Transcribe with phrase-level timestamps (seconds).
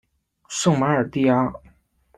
[0.49, 1.53] 圣马尔蒂阿。